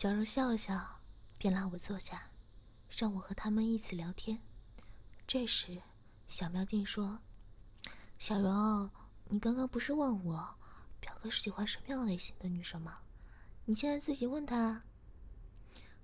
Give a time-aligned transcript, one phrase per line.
[0.00, 0.98] 小柔笑了笑，
[1.36, 2.30] 便拉我坐下，
[2.88, 4.40] 让我和他们一起聊天。
[5.26, 5.82] 这时，
[6.26, 7.18] 小喵竟说
[8.18, 8.88] ：“小柔，
[9.26, 10.54] 你刚刚不是问我
[11.00, 13.00] 表哥是喜欢什么样类型的女生吗？
[13.66, 14.82] 你现在自己问他。”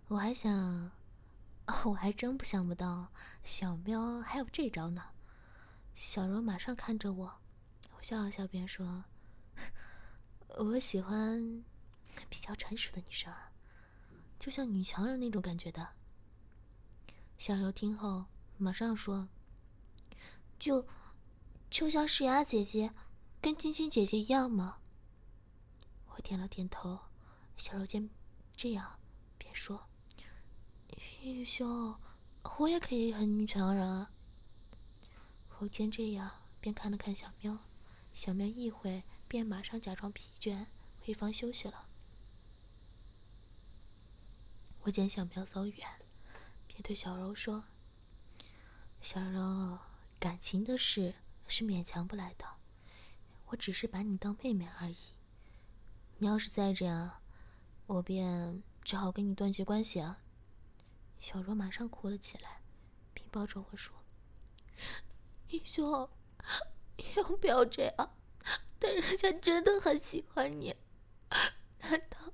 [0.09, 0.91] 我还想，
[1.87, 3.11] 我还真不想不到
[3.45, 5.03] 小喵还有这招呢。
[5.95, 7.41] 小柔马上看着我，
[7.97, 9.05] 我笑了笑，便说：
[10.59, 11.65] “我喜欢
[12.29, 13.53] 比较成熟的女生啊。”
[14.39, 15.89] 就像女强人那种感觉的。
[17.39, 19.29] 小柔听后马上说
[20.59, 20.87] ：“就
[21.69, 22.93] 就像诗雅姐姐
[23.41, 24.79] 跟晶晶姐姐一样吗？”
[26.15, 26.99] 我点了点头。
[27.57, 28.09] 小柔见
[28.55, 28.99] 这样，
[29.39, 29.87] 便说
[31.23, 31.95] ：“玉兄，
[32.59, 34.11] 我也可以很女强人啊。”
[35.59, 37.59] 我见这样，便看了看小喵。
[38.13, 40.67] 小喵一会便马上假装疲倦，
[41.01, 41.86] 回房休息了。
[44.87, 45.89] 我见小苗走远，
[46.69, 47.65] 便对小柔说
[49.03, 49.77] ：“小柔，
[50.21, 51.13] 感情的事
[51.49, 52.45] 是勉强不来的，
[53.47, 54.97] 我只是把你当妹妹而已。
[56.19, 57.21] 你要是再这样，
[57.87, 60.21] 我便只好跟你断绝关系啊。”
[61.19, 62.63] 小柔马上哭了起来，
[63.13, 63.93] 并抱着我说
[65.51, 66.09] ：“义兄，
[67.17, 68.15] 要不要这样？
[68.79, 70.77] 但人家真的很喜欢你，
[71.81, 72.33] 难道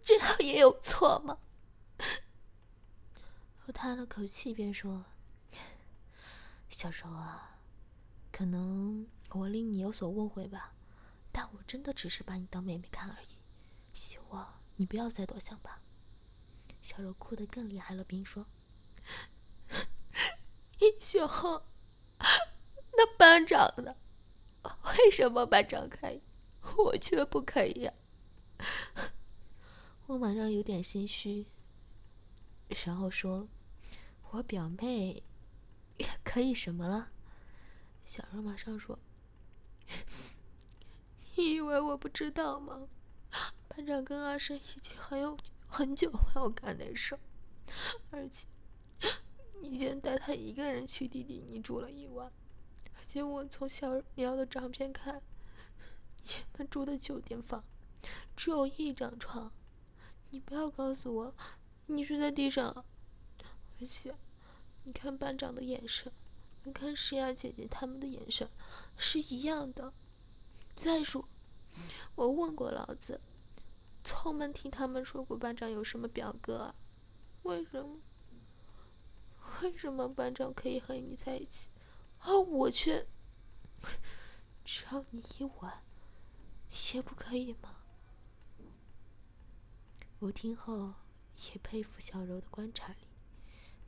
[0.00, 1.40] 这样也有错吗？”
[3.66, 5.04] 我叹了口气，便说
[6.70, 7.58] ：“小柔啊，
[8.30, 10.72] 可能我令你有所误会吧，
[11.32, 13.42] 但我真的只是把你当妹妹看而已，
[13.92, 15.82] 希望你不要再多想吧。”
[16.80, 18.46] 小柔哭得更厉害了，并说
[20.78, 21.28] ：“英雄，
[22.96, 23.96] 那班长呢？
[24.98, 26.22] 为什么班长可以，
[26.78, 27.92] 我却不可以呀？”
[30.06, 31.48] 我马上有点心虚，
[32.84, 33.48] 然后说。
[34.36, 35.22] 我表妹
[36.22, 37.10] 可以什么了？
[38.04, 38.98] 小柔马上说
[41.36, 42.86] ：“你以为我不知道吗？
[43.66, 47.20] 班长跟阿生已经很有很久没有干那事儿，
[48.10, 48.46] 而且
[49.62, 52.30] 你先带他一个人去弟弟你住了一晚，
[52.94, 55.22] 而且我从小苗的照片看，
[56.24, 57.64] 你们住的酒店房
[58.36, 59.50] 只有一张床，
[60.28, 61.34] 你不要告诉我
[61.86, 62.84] 你睡在地上。”
[63.78, 64.14] 而且，
[64.86, 66.12] 你看班长的眼神，
[66.62, 68.48] 你看诗雅姐姐他们的眼神
[68.96, 69.92] 是一样的。
[70.76, 71.28] 再说，
[72.14, 73.20] 我问过老子，
[74.04, 76.74] 从没听他们说过班长有什么表哥啊？
[77.42, 77.98] 为什么？
[79.60, 81.68] 为什么班长可以和你在一起，
[82.20, 83.08] 而我却
[84.64, 85.82] 只要你一晚，
[86.94, 87.74] 也不可以吗？
[90.20, 90.94] 我听后
[91.50, 93.05] 也佩服小柔的观察力。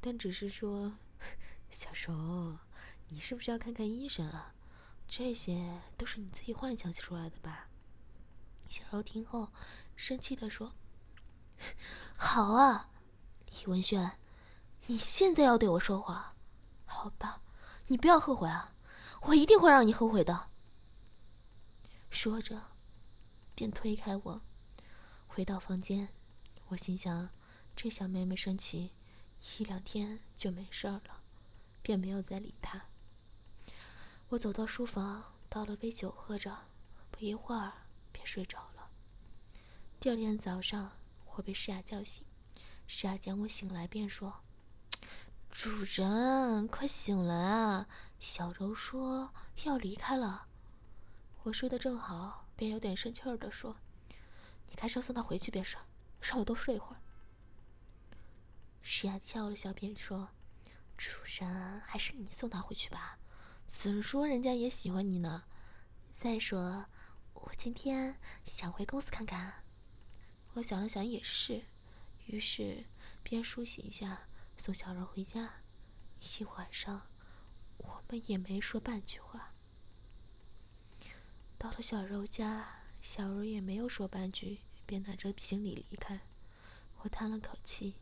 [0.01, 0.93] 但只是说，
[1.71, 2.59] 小柔，
[3.09, 4.55] 你是不是要看看医生啊？
[5.07, 7.69] 这些都是你自己幻想出来的吧？
[8.69, 9.51] 小柔听后，
[9.97, 10.75] 生气的说
[12.17, 12.91] ：“好啊，
[13.47, 14.19] 李文轩，
[14.87, 16.37] 你现在要对我说话，
[16.85, 17.43] 好吧？
[17.87, 18.75] 你不要后悔啊，
[19.23, 20.51] 我一定会让你后悔的。”
[22.11, 22.73] 说着，
[23.55, 24.43] 便推开我，
[25.27, 26.11] 回到房间。
[26.69, 27.31] 我心想，
[27.75, 28.93] 这小妹妹生气。
[29.59, 31.23] 一两天就没事了，
[31.83, 32.87] 便没有再理他。
[34.29, 36.55] 我走到书房，倒了杯酒喝着，
[37.11, 37.73] 不一会儿
[38.13, 38.91] 便睡着了。
[39.99, 40.93] 第二天早上，
[41.35, 42.25] 我被诗雅叫醒，
[42.87, 44.41] 诗雅见我醒来，便说
[45.51, 47.89] ：“主人，快醒来啊！
[48.21, 49.33] 小柔说
[49.65, 50.47] 要离开了。”
[51.45, 53.77] 我睡得正好，便有点生气儿的说
[54.69, 55.77] ：“你开车送她回去便是，
[56.21, 57.01] 让我多睡一会儿。”
[58.91, 60.31] 石雅笑了小扁说
[60.97, 63.19] ：“主人，还是你送他回去吧。
[63.67, 65.45] 怎说人家也喜欢你呢。
[66.15, 66.87] 再说，
[67.35, 69.63] 我今天想回公司看看。”
[70.55, 71.67] 我想了想，也是，
[72.29, 72.87] 于是
[73.23, 74.27] 便梳洗一下，
[74.57, 75.57] 送小柔回家。
[76.23, 77.09] 一晚上，
[77.77, 79.53] 我们也没说半句话。
[81.59, 86.21] 到了小柔家，小柔也没有说半句，便拿着行李离开。
[87.03, 87.97] 我叹了口气，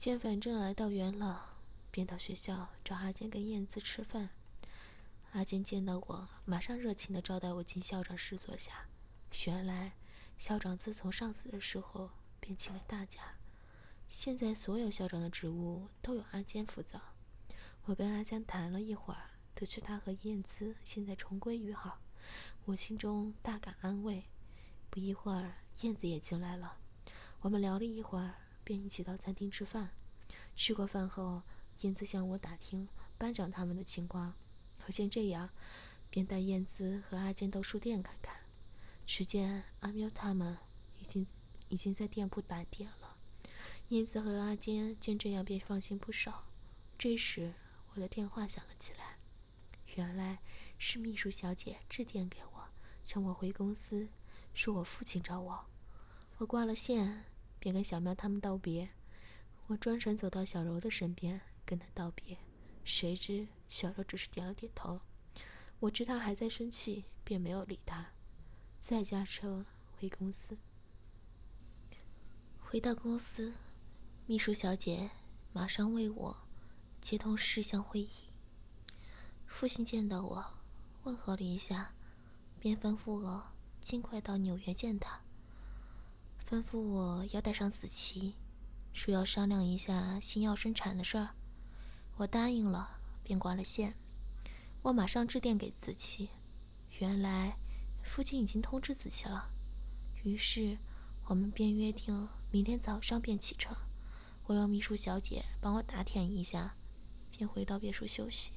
[0.00, 1.42] 见反正来到元老，
[1.90, 4.30] 便到学校找阿坚跟燕子吃饭。
[5.32, 8.86] 阿坚见到我，马上热情地招待我进校长室坐下。
[9.44, 9.92] 原来，
[10.38, 12.08] 校长自从上次的时候
[12.40, 13.34] 便请了大假，
[14.08, 16.98] 现在所有校长的职务都由阿坚负责。
[17.84, 21.98] 我跟阿坚谈了一会儿，得知他和燕子现在重归于好，
[22.64, 24.24] 我心中大感安慰。
[24.88, 26.78] 不一会儿，燕子也进来了，
[27.42, 29.90] 我们聊了一会儿，便一起到餐厅吃饭。
[30.54, 31.42] 吃过饭后，
[31.80, 34.34] 燕子向我打听班长他们的情况。
[34.86, 35.50] 我见这样，
[36.08, 38.36] 便带燕子和阿坚到书店看看。
[39.06, 40.56] 只见阿喵他们
[40.98, 41.26] 已经
[41.68, 43.16] 已经在店铺打点了。
[43.88, 46.46] 燕子和阿坚见这样，便放心不少。
[46.96, 47.52] 这时，
[47.94, 49.18] 我的电话响了起来，
[49.96, 50.38] 原来
[50.78, 52.68] 是秘书小姐致电给我，
[53.12, 54.08] 让我回公司。
[54.54, 55.64] 说我父亲找我，
[56.38, 57.24] 我挂了线，
[57.60, 58.88] 便跟小喵他们道别。
[59.68, 62.36] 我专程走到小柔的身边，跟她道别。
[62.82, 65.00] 谁知小柔只是点了点头。
[65.78, 68.08] 我知她还在生气，便没有理她。
[68.80, 70.58] 再驾车回公司。
[72.58, 73.52] 回到公司，
[74.26, 75.10] 秘书小姐
[75.52, 76.36] 马上为我
[77.00, 78.10] 接通事项会议。
[79.46, 80.44] 父亲见到我，
[81.02, 81.92] 问候了一下，
[82.58, 83.44] 便吩咐我。
[83.80, 85.20] 尽快到纽约见他。
[86.50, 88.34] 吩咐我要带上子琪，
[88.92, 91.36] 说要商量一下新药生产的事儿。
[92.16, 93.94] 我答应了，便挂了线。
[94.82, 96.30] 我马上致电给子琪，
[96.98, 97.56] 原来
[98.02, 99.48] 父亲已经通知子琪了。
[100.24, 100.76] 于是
[101.26, 103.72] 我们便约定明天早上便启程。
[104.46, 106.74] 我让秘书小姐帮我打点一下，
[107.30, 108.54] 便回到别墅休息。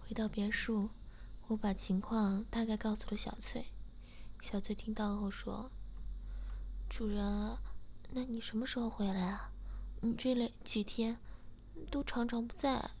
[0.00, 0.90] 回到别墅。
[1.46, 3.64] 我把情况大概告诉了小翠，
[4.48, 5.68] 小翠听到后说
[6.88, 7.58] ：“主人，
[8.12, 9.50] 那你什么时候回来啊？
[10.00, 11.18] 你这里几天
[11.90, 12.92] 都常常不在。”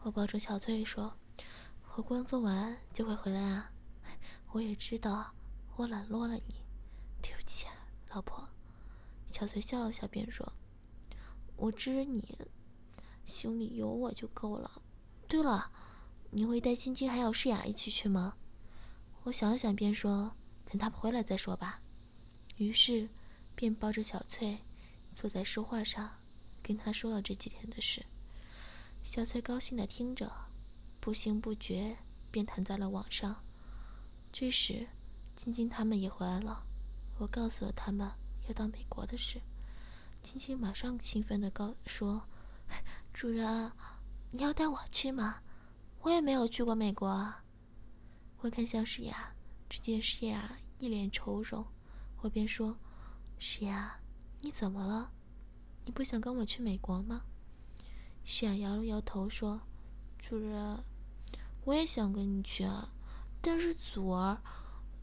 [0.00, 1.18] 我抱着小翠说
[1.96, 3.72] ：“我工作完就会回来啊。”
[4.52, 5.34] 我也知道
[5.76, 6.64] 我冷落了你，
[7.20, 7.66] 对不起，
[8.08, 8.48] 老婆。
[9.28, 10.50] 小翠笑了笑，便说
[11.56, 12.38] ：“我知你，
[13.26, 14.80] 心里有我就够了。
[15.28, 15.70] 对了。”
[16.32, 18.34] 你会带青青还有诗雅一起去吗？
[19.24, 20.30] 我想了想，便说
[20.70, 21.80] ：“等他们回来再说吧。”
[22.56, 23.08] 于是，
[23.54, 24.58] 便抱着小翠，
[25.14, 26.10] 坐在书画上，
[26.62, 28.04] 跟她说了这几天的事。
[29.02, 30.30] 小翠高兴的听着，
[31.00, 31.96] 不知不觉
[32.30, 33.42] 便躺在了网上。
[34.30, 34.86] 这时，
[35.34, 36.62] 晶晶他们也回来了，
[37.18, 38.10] 我告诉了他们
[38.46, 39.40] 要到美国的事。
[40.22, 42.22] 晶晶马上兴奋的告说
[43.14, 43.72] ：“主人，
[44.30, 45.40] 你要带我去吗？”
[46.02, 47.06] 我也没有去过美国。
[47.06, 47.43] 啊。
[48.44, 49.32] 我看向诗雅，
[49.70, 51.64] 只见诗雅一脸愁容，
[52.20, 52.76] 我便说
[53.40, 53.98] ：“诗雅，
[54.42, 55.10] 你怎么了？
[55.86, 57.22] 你不想跟我去美国吗？”
[58.22, 59.62] 诗雅摇了摇头说
[60.20, 60.84] ：“主人，
[61.64, 62.92] 我也想跟你去啊，
[63.40, 64.42] 但是祖儿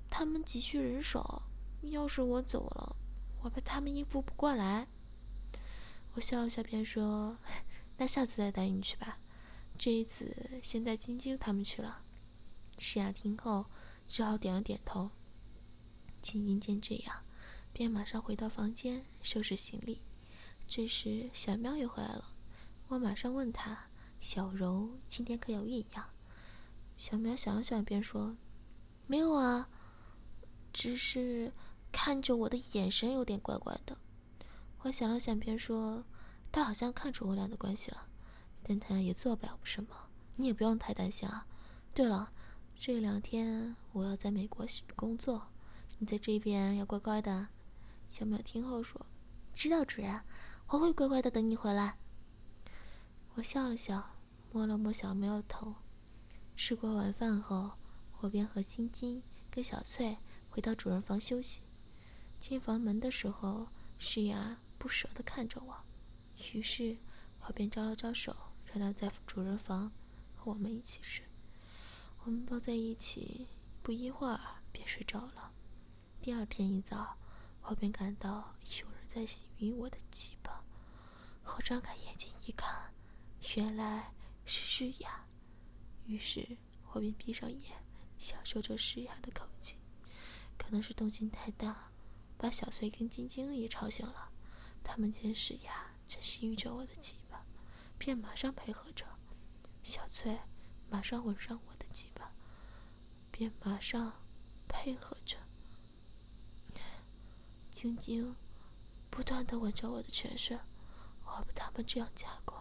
[0.07, 1.41] 他们急需人手，
[1.81, 2.95] 要是我走了，
[3.41, 4.87] 我怕他们应付不过来。”
[6.13, 7.39] 我笑了笑，便说
[7.97, 9.17] ：“那下次再带你去吧。”
[9.79, 12.03] 这一次，先带晶晶他们去了。
[12.83, 13.67] 诗雅听后，
[14.07, 15.11] 只好点了点头。
[16.19, 17.23] 晶晶见这样，
[17.71, 20.01] 便马上回到房间收拾行李。
[20.67, 22.33] 这时，小喵也回来了。
[22.87, 23.85] 我马上问他
[24.19, 26.09] ：“小柔今天可有异样？”
[26.97, 28.35] 小喵想了想，便说
[29.05, 29.69] ：“没有啊，
[30.73, 31.53] 只是
[31.91, 33.95] 看着我的眼神有点怪怪的。”
[34.81, 36.03] 我想了想，便说
[36.51, 38.07] ：“他好像看出我俩的关系了。”
[38.65, 41.45] 但他也做不了什么，你也不用太担心啊。
[41.93, 42.31] 对了，
[42.75, 45.47] 这两天我要在美国工作，
[45.99, 47.47] 你在这边要乖乖的。
[48.09, 49.05] 小淼听后说
[49.53, 50.21] ：“知道，主人，
[50.67, 51.97] 我会乖乖的等你回来。”
[53.35, 54.15] 我笑了笑，
[54.51, 55.75] 摸了摸小淼的头。
[56.55, 57.71] 吃过晚饭后，
[58.19, 60.17] 我便和晶晶跟小翠
[60.49, 61.61] 回到主人房休息。
[62.39, 63.67] 进房门的时候，
[63.99, 65.75] 诗雅不舍得看着我，
[66.53, 66.97] 于是
[67.41, 68.35] 我便招了招手。
[68.73, 69.91] 让他在主人房
[70.33, 71.25] 和我们一起睡，
[72.23, 73.47] 我们抱在一起，
[73.81, 74.39] 不一会儿
[74.71, 75.51] 便睡着了。
[76.21, 77.17] 第二天一早，
[77.63, 80.63] 我便感到有人在洗晕我的鸡巴。
[81.43, 82.93] 我张开眼睛一看，
[83.55, 84.13] 原来
[84.45, 85.25] 是诗雅，
[86.05, 86.57] 于是
[86.91, 87.83] 我便闭上眼，
[88.19, 89.77] 享受着诗雅的口气。
[90.59, 91.91] 可能是动静太大，
[92.37, 94.29] 把小翠跟晶晶也吵醒了。
[94.83, 97.43] 他们见诗雅正吸吮着我的鸡巴。
[97.97, 99.07] 便马上配合着，
[99.81, 100.39] 小翠
[100.87, 102.31] 马上吻上我的鸡巴，
[103.31, 104.13] 便马上
[104.67, 105.37] 配合着。
[107.69, 108.33] 晶晶
[109.09, 110.57] 不断的吻着我的全身，
[111.25, 112.57] 我被他们这样加工，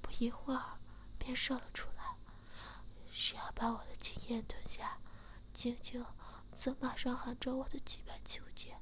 [0.00, 0.78] 不一会儿
[1.18, 2.16] 便射了出来。
[3.10, 4.98] 是要把我的精液吞下，
[5.52, 6.04] 晶晶
[6.56, 8.76] 则马上含着我的几百求解。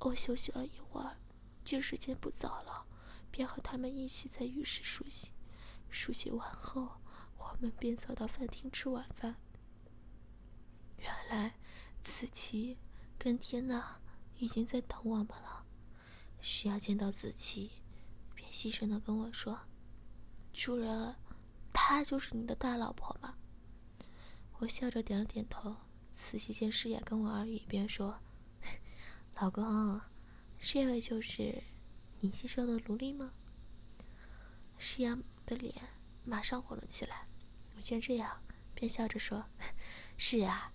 [0.00, 1.16] 我休息了一会儿，
[1.64, 2.86] 见时间不早了，
[3.30, 5.30] 便和他们一起在浴室梳洗。
[5.88, 7.00] 梳洗完后，
[7.42, 9.36] 我们便走到饭厅吃晚饭。
[10.98, 11.54] 原来，
[12.00, 12.78] 子琪
[13.18, 13.98] 跟天娜。
[14.38, 15.64] 已经在等我们了。
[16.40, 17.70] 徐雅见到子琪，
[18.34, 19.56] 便细声的跟我说
[20.52, 21.14] ：“主人，
[21.72, 23.36] 她就是你的大老婆吗？”
[24.58, 25.76] 我笑着点了点头。
[26.10, 28.18] 子琪见师雅跟我耳语，便说
[29.40, 30.00] ：“老公，
[30.58, 31.62] 这位就是
[32.18, 33.32] 你吸收的奴隶吗？”
[34.76, 35.72] 师雅的脸
[36.24, 37.28] 马上红了起来。
[37.76, 38.42] 我见这样，
[38.74, 39.44] 便笑着说
[40.16, 40.72] ：“是啊，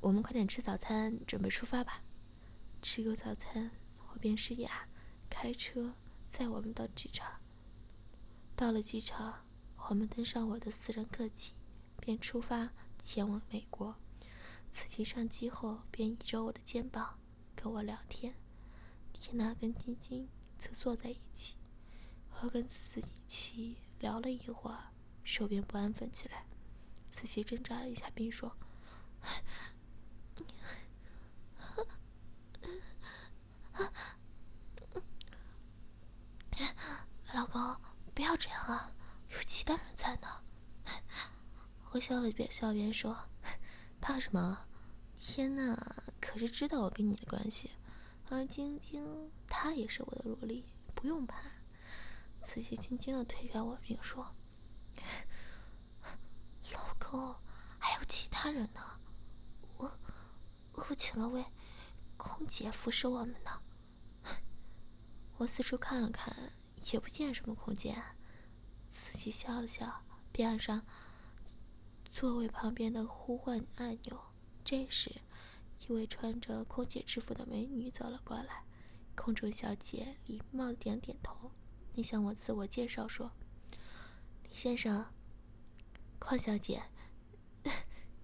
[0.00, 2.02] 我们快点吃早餐，准备出发吧。”
[2.82, 3.70] 吃过早餐，
[4.12, 4.88] 我便是雅
[5.30, 5.94] 开车
[6.28, 7.40] 载我们到机场。
[8.56, 9.46] 到了机场，
[9.88, 11.52] 我们登上我的私人客机，
[12.00, 13.96] 便出发前往美国。
[14.70, 17.18] 司机上机后，便倚着我的肩膀
[17.54, 18.34] 跟我聊天。
[19.12, 21.56] 天娜跟晶晶则坐在一起。
[22.40, 24.91] 我跟自己一起聊了一会儿，
[25.24, 26.44] 手便不安分起来。
[27.10, 28.56] 司机挣扎了一下，并说。
[37.34, 37.76] 老公，
[38.14, 38.92] 不要这样啊，
[39.30, 40.28] 有其他人在呢。
[41.90, 43.16] 我笑了边笑边说
[44.00, 44.66] ：“怕什么？
[45.16, 47.70] 天哪，可是知道我跟你的关系。
[48.28, 50.64] 而晶晶，她也是我的萝莉，
[50.94, 51.38] 不用怕。”
[52.42, 54.34] 仔细轻轻的推开我，并说
[57.12, 57.40] ：“哦，
[57.78, 58.80] 还有其他人呢。
[59.78, 59.98] 我，
[60.72, 61.44] 我请了位。”
[62.16, 63.50] 空姐服侍我们呢。
[65.38, 66.52] 我四处看了看，
[66.92, 68.00] 也不见什么空姐。
[68.88, 70.86] 司机笑了笑，便按上
[72.10, 74.20] 座位旁边的呼唤按钮。
[74.64, 75.20] 这时，
[75.80, 78.62] 一位穿着空姐制服的美女走了过来。
[79.16, 81.50] 空中小姐礼貌的点点头，
[81.92, 83.32] 并向我自我介绍说
[84.48, 85.12] ：“李先生，
[86.20, 86.84] 邝小姐，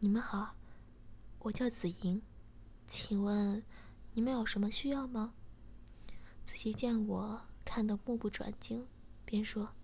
[0.01, 0.55] 你们好，
[1.41, 2.23] 我叫紫莹，
[2.87, 3.65] 请问？”
[4.15, 5.35] 你们有什么需要吗？
[6.45, 8.87] 子琪见我看得目不转睛，
[9.25, 9.75] 便说：“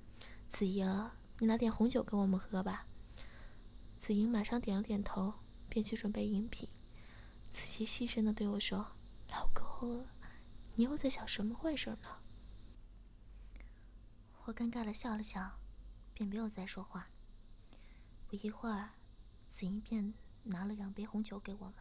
[0.49, 2.87] 子莹，你拿点红酒给我们喝吧。”
[3.99, 5.35] 子莹马上点了点头，
[5.68, 6.68] 便去准备饮品。
[7.50, 8.92] 子琪细声的对我说
[9.30, 10.06] ：“老公，
[10.76, 12.23] 你又在想什么坏事呢？”
[14.47, 15.59] 我尴尬的笑了笑，
[16.12, 17.09] 便没有再说话。
[18.26, 18.94] 不一会儿，
[19.55, 21.75] 子莹便拿了两杯红酒给我们，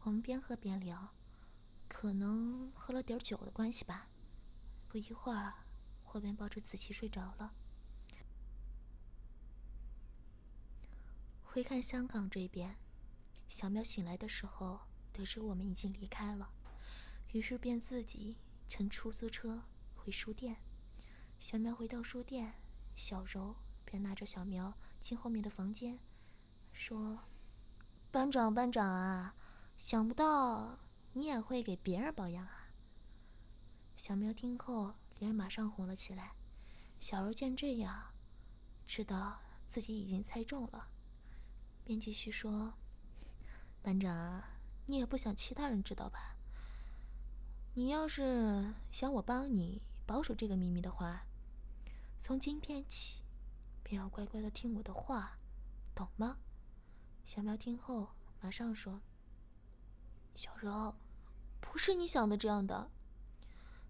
[0.00, 1.14] 我们边喝边聊。
[1.86, 4.08] 可能喝了点酒的关系吧，
[4.88, 5.54] 不一会儿，
[6.10, 7.54] 我便抱着子琪睡着了。
[11.44, 12.74] 回看香港这边，
[13.48, 14.80] 小喵醒来的时候，
[15.12, 16.50] 得知我们已经离开了，
[17.32, 19.62] 于是便自己乘出租车
[19.94, 20.56] 回书店。
[21.38, 22.54] 小喵回到书店，
[22.96, 23.54] 小柔
[23.84, 26.00] 便拉着小苗进后面的房间，
[26.72, 27.18] 说
[28.10, 29.34] ：“班长，班长啊，
[29.78, 30.78] 想不到。”
[31.12, 32.68] 你也会给别人保养啊？
[33.96, 36.36] 小喵听后脸马上红了起来。
[37.00, 38.14] 小柔见这样，
[38.86, 40.88] 知道自己已经猜中了，
[41.84, 42.74] 便继续说
[43.82, 44.44] ：“班长，
[44.86, 46.36] 你也不想其他人知道吧？
[47.74, 51.26] 你要是想我帮你保守这个秘密的话，
[52.20, 53.22] 从今天起
[53.82, 55.38] 便要乖乖的听我的话，
[55.92, 56.38] 懂吗？”
[57.24, 58.08] 小喵听后
[58.40, 59.00] 马上说。
[60.34, 60.94] 小柔，
[61.60, 62.90] 不是你想的这样的。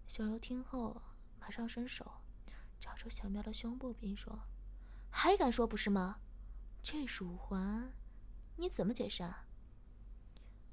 [0.07, 1.01] 小柔听后，
[1.39, 2.11] 马上伸手
[2.79, 4.39] 找着小喵的胸部，并说
[5.09, 6.19] ：“还敢说不是吗？
[6.83, 7.93] 这是五环，
[8.57, 9.45] 你怎么解释啊？”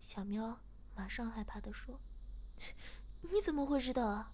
[0.00, 0.59] 小喵
[0.97, 2.00] 马上害怕的说
[3.21, 4.33] ：“你怎么会知道啊？”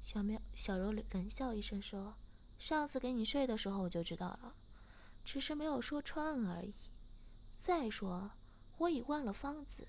[0.00, 2.16] 小喵小柔冷笑一声说
[2.58, 4.56] ：“上次给你睡的时候我就知道了，
[5.22, 6.74] 只是没有说穿而已。
[7.56, 8.30] 再说，
[8.76, 9.88] 我已忘了方子。”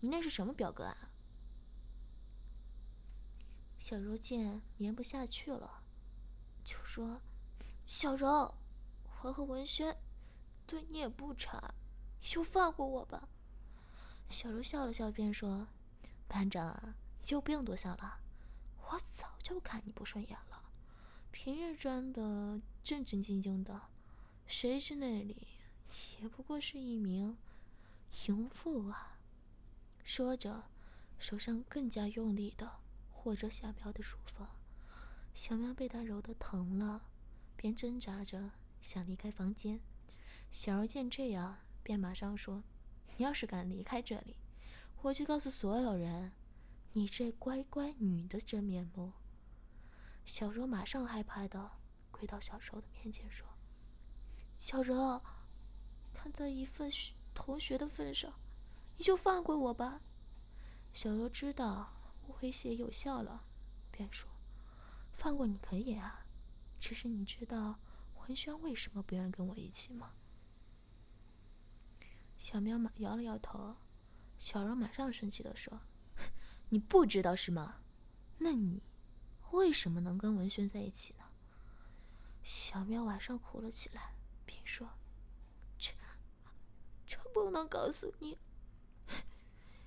[0.00, 1.10] 你那是什么表哥啊？
[3.76, 5.82] 小柔见粘不下去了，
[6.64, 7.20] 就说
[7.86, 8.54] ：“小柔，
[9.22, 9.96] 我和文轩
[10.66, 11.74] 对你也不差，
[12.20, 13.28] 就放过我吧。”
[14.30, 15.66] 小柔笑了笑，便说
[16.28, 18.20] ：“班长，你就不用多想了，
[18.82, 20.70] 我早就看你不顺眼了。
[21.32, 23.82] 平日装的正正经经的，
[24.46, 25.48] 谁知那里
[26.20, 27.36] 也不过是一名
[28.26, 29.18] 淫妇啊。”
[30.04, 30.64] 说着，
[31.18, 32.80] 手上更加用力的
[33.24, 34.48] 握着小喵的乳房。
[35.34, 37.02] 小苗被他揉得疼了，
[37.56, 39.80] 便挣扎着想离开房间。
[40.50, 42.62] 小柔见这样，便马上说
[43.16, 44.36] ：“你要是敢离开这里，
[45.02, 46.32] 我就告诉所有人，
[46.92, 49.12] 你这乖乖女的真面目。”
[50.24, 51.70] 小柔马上害怕的
[52.10, 53.46] 跪到小柔的面前说
[54.58, 55.20] ：“小柔，
[56.16, 56.90] 看在一份
[57.34, 58.32] 同学的份上，
[58.96, 60.00] 你就放过我吧。”
[60.94, 61.92] 小柔知道
[62.40, 63.44] 威胁有效了，
[63.90, 64.28] 便说
[65.12, 66.24] ：“放过你可以啊，
[66.80, 67.78] 只是你知道
[68.20, 70.12] 文轩为什么不愿跟我一起吗？”
[72.38, 73.76] 小喵马摇了摇头，
[74.38, 75.80] 小柔马上生气的说
[76.70, 77.82] ：“你不知道是吗？
[78.38, 78.82] 那你
[79.52, 81.24] 为什么能跟文轩在一起呢？”
[82.42, 84.88] 小喵晚上哭了起来，并说：“，
[87.06, 88.38] 这不能告诉你。”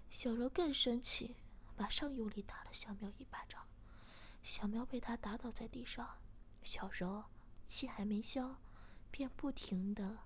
[0.10, 1.36] 小柔更生气，
[1.78, 3.68] 马上用力打了小苗一巴掌。
[4.42, 6.18] 小苗被他打倒在地上，
[6.64, 7.26] 小柔
[7.68, 8.56] 气还没消，
[9.12, 10.18] 便不停的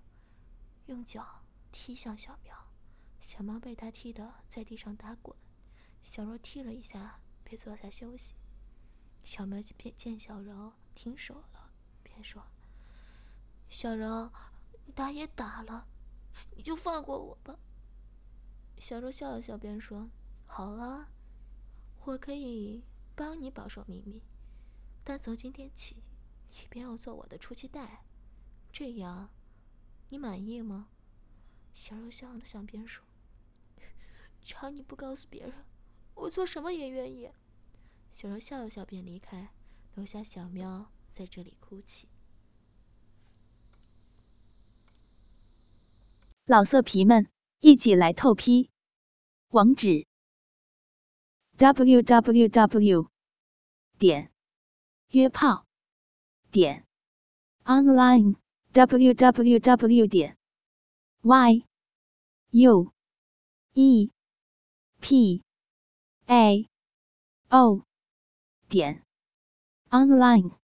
[0.86, 1.42] 用脚。
[1.76, 2.56] 踢向小苗，
[3.18, 5.36] 小苗被他踢得在地上打滚。
[6.04, 8.36] 小柔踢了一下，便坐下休息。
[9.24, 11.72] 小苗见见小柔停手了，
[12.04, 12.46] 便说
[13.68, 14.30] ：“小柔，
[14.84, 15.88] 你打也打了，
[16.56, 17.58] 你就放过我吧。”
[18.78, 20.10] 小柔笑了笑，便说
[20.46, 21.10] ：“好啊，
[22.04, 24.22] 我可以帮你保守秘密，
[25.02, 26.02] 但从今天起，
[26.50, 28.04] 你便要做我的出气袋，
[28.72, 29.30] 这样，
[30.08, 30.88] 你满意吗？”
[31.72, 33.04] 小柔想了想，便说
[34.40, 35.64] ：“只要你不告诉别人，
[36.14, 37.30] 我做什么也愿意。”
[38.12, 39.54] 小柔笑了笑，便离开，
[39.94, 42.08] 留下小喵在这里哭泣。
[46.46, 48.68] 老色皮们，一起来透批！
[49.48, 50.06] 网址
[51.56, 53.10] ：w w w.
[53.98, 54.30] 点
[55.08, 55.64] 约炮
[56.50, 56.84] 点
[57.64, 58.36] online
[58.72, 60.06] w w w.
[60.06, 60.36] 点
[61.22, 61.64] y
[62.50, 62.92] u
[63.72, 64.10] e
[65.00, 65.42] p
[66.26, 66.68] a
[67.48, 67.86] o
[68.68, 69.02] 点
[69.88, 70.63] online。